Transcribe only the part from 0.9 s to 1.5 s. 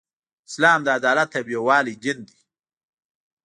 عدالت او